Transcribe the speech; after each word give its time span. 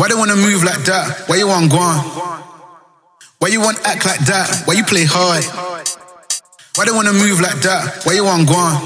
Why 0.00 0.08
they 0.08 0.14
wanna 0.14 0.34
move 0.34 0.64
like 0.64 0.80
that? 0.88 1.28
Why 1.28 1.36
you 1.36 1.46
want 1.46 1.70
gone? 1.70 2.00
Why 3.36 3.48
you 3.48 3.60
want 3.60 3.76
act 3.84 4.06
like 4.06 4.24
that? 4.24 4.62
Why 4.64 4.72
you 4.72 4.82
play 4.82 5.04
hard? 5.04 5.44
Why 6.76 6.86
they 6.86 6.90
wanna 6.90 7.12
move 7.12 7.38
like 7.42 7.60
that? 7.60 8.00
Why 8.08 8.14
you 8.14 8.24
want 8.24 8.48
gone? 8.48 8.80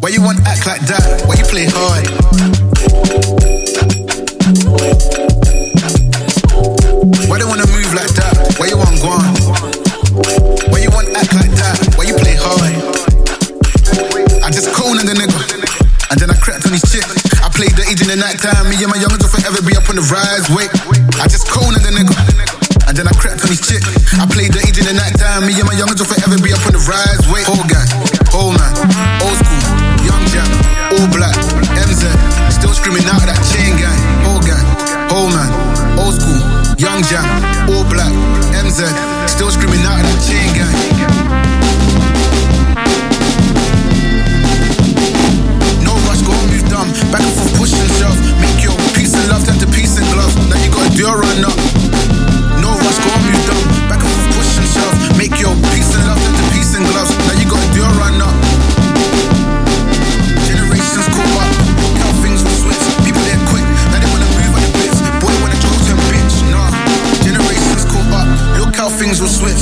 Why 0.00 0.08
you 0.08 0.22
want 0.22 0.40
act 0.48 0.64
like 0.64 0.80
that? 0.88 1.28
Why 1.28 1.36
you 1.36 1.44
play 1.44 1.68
hard? 1.68 2.08
Why 7.28 7.36
they 7.36 7.44
wanna 7.44 7.68
move 7.68 7.92
like 7.92 8.08
that? 8.16 8.56
Why 8.56 8.72
you 8.72 8.80
want 8.80 8.96
gone? 9.04 9.36
Why 10.72 10.80
you 10.80 10.88
want 10.96 11.12
act 11.12 11.34
like 11.36 11.52
that? 11.60 11.76
Why 12.00 12.08
you 12.08 12.16
play 12.16 12.40
hard? 12.40 12.72
I 14.40 14.48
just 14.48 14.72
cornered 14.72 15.04
the 15.04 15.12
nigga, 15.12 16.08
and 16.08 16.18
then 16.18 16.30
I 16.30 16.36
crept 16.40 16.64
on 16.64 16.72
his 16.72 16.88
chick. 16.88 17.23
The 17.54 17.86
age 17.86 18.02
in 18.02 18.10
the 18.10 18.18
night 18.18 18.42
time. 18.42 18.66
Me 18.66 18.74
and 18.82 18.90
my 18.90 18.98
youngins 18.98 19.22
will 19.22 19.30
forever 19.30 19.62
be 19.62 19.78
up 19.78 19.86
on 19.86 19.94
the 19.94 20.02
rise. 20.10 20.50
Wait, 20.50 20.66
I 21.22 21.30
just 21.30 21.46
cornered 21.46 21.86
the 21.86 21.94
nigga, 21.94 22.10
and 22.90 22.98
then 22.98 23.06
I 23.06 23.14
crept 23.14 23.46
on 23.46 23.50
his 23.50 23.62
chick. 23.62 23.78
I 24.18 24.26
played 24.26 24.50
the 24.50 24.58
age 24.58 24.74
in 24.74 24.90
the 24.90 24.92
night 24.92 25.14
time. 25.14 25.46
Me 25.46 25.54
and 25.54 25.62
my 25.62 25.74
youngins 25.78 26.02
will 26.02 26.10
forever 26.10 26.34
be 26.42 26.50
up 26.50 26.66
on 26.66 26.74
the 26.74 26.82
rise. 26.82 27.22
Wait, 27.30 27.46
whole 27.46 27.62
gang, 27.70 27.86
whole 28.34 28.50
man, 28.50 28.74
old 29.22 29.38
school, 29.38 29.62
young 30.02 30.24
jam, 30.34 30.50
all 30.98 31.06
black, 31.14 31.34
MZ, 31.78 32.10
still 32.50 32.74
screaming 32.74 33.06
out 33.06 33.22
of 33.22 33.30
that 33.30 33.38
chain 33.54 33.78
gang. 33.78 33.98
Whole 34.26 34.42
gang, 34.42 34.66
whole 35.06 35.30
man, 35.30 35.50
old 35.94 36.18
school, 36.18 36.42
young 36.74 37.06
jam, 37.06 37.22
No 51.14 52.74
dumb. 53.46 53.62
Back. 53.86 54.02
Make 55.14 55.38
your 55.38 55.54
love 56.10 56.18
turn 56.18 56.34
to 56.34 56.44
peace 56.50 56.74
and 56.74 56.82
gloves. 56.90 57.14
Now 57.30 57.38
you 57.38 57.46
gotta 57.46 57.70
do 57.70 57.86
up. 58.18 58.34
Generations 60.42 61.06
up. 61.38 61.54
How 62.02 62.10
things 62.18 62.42
will 62.42 62.58
switch. 62.58 62.82
People 63.06 63.22
quick. 63.46 63.62
Now 63.94 64.02
they 64.02 64.10
wanna 64.10 64.26
move 64.34 64.58
at 64.58 64.66
the. 64.74 64.98
Boy, 65.22 65.30
wanna 65.38 65.54
bitch. 66.10 66.34
Nah. 66.50 66.74
Generations 67.22 67.84
up. 68.10 68.26
Look 68.58 68.74
how 68.74 68.90
things 68.90 69.20
will 69.22 69.30
switch. 69.30 69.53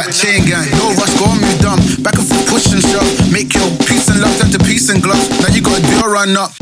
that 0.00 0.16
chain 0.16 0.48
gang. 0.48 0.64
Yo, 0.72 0.96
rush, 0.96 1.12
go 1.20 1.28
on, 1.28 1.36
move 1.36 1.60
dumb. 1.60 1.80
Back 2.00 2.16
and 2.16 2.24
forth, 2.24 2.48
push 2.48 2.72
and 2.72 2.80
shove. 2.80 3.04
Make 3.28 3.52
your 3.52 3.68
peace 3.84 4.08
and 4.08 4.20
love 4.24 4.32
turn 4.40 4.48
to 4.56 4.60
peace 4.64 4.88
and 4.88 5.02
gloves. 5.04 5.28
Now 5.44 5.52
you 5.52 5.60
got 5.60 5.76
a 5.76 5.82
deal 5.84 6.08
run 6.08 6.32
up. 6.36 6.56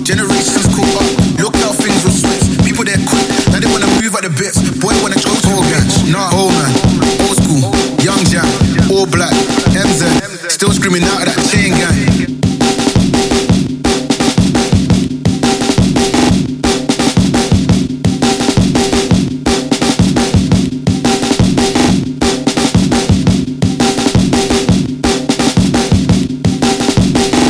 Generations 0.00 0.66
caught 0.72 0.94
up. 0.96 1.08
Look 1.36 1.56
how 1.60 1.76
things 1.76 2.00
will 2.00 2.16
switch. 2.16 2.64
People 2.64 2.88
they're 2.88 3.00
quick. 3.04 3.26
Now 3.52 3.60
they 3.60 3.68
wanna 3.68 3.90
move 4.00 4.14
at 4.16 4.24
the 4.24 4.32
bits. 4.32 4.56
Boy 4.80 4.96
wanna 5.04 5.20
choke 5.20 5.36
to 5.36 5.52
catch. 5.68 6.08
Nah, 6.08 6.32
old 6.32 6.54
man. 6.56 6.72
Old 7.28 7.36
school. 7.44 7.68
Young 8.00 8.22
jam. 8.24 8.48
All 8.88 9.04
black. 9.04 9.34
MZ. 9.76 10.08
Still 10.48 10.72
screaming 10.72 11.04
out 11.04 11.20
of 11.20 11.28
that. 11.28 11.35